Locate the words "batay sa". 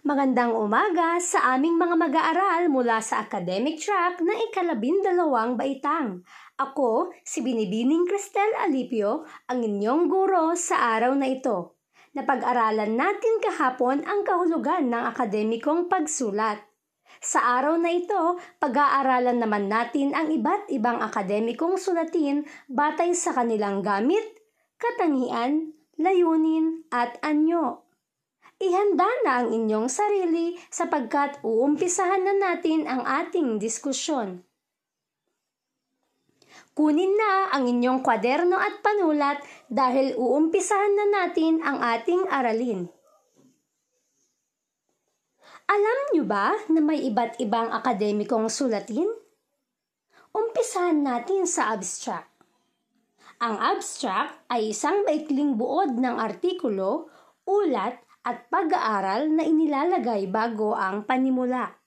22.72-23.36